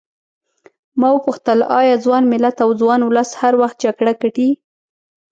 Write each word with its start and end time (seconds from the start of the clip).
ما 0.99 1.09
وپوښتل 1.13 1.59
ایا 1.79 1.95
ځوان 2.05 2.23
ملت 2.33 2.57
او 2.63 2.69
ځوان 2.81 2.99
ولس 3.03 3.29
هر 3.41 3.53
وخت 3.61 3.77
جګړه 3.85 4.11
ګټي. 4.21 4.49